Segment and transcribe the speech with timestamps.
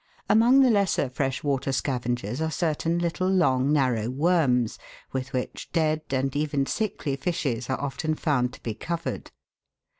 [0.27, 4.79] Among the lesser fresh water scavengers are certain little long, narrow worms,
[5.11, 9.29] with which dead, and even sickly fishes are often found to be covered.